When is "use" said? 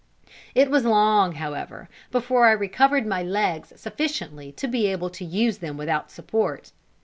5.23-5.59